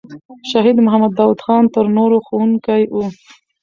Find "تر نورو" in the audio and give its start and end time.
1.73-2.17